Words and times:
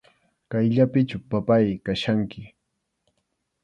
Kayllapichu, 0.49 1.17
papáy, 1.29 1.67
kachkanki. 1.85 2.41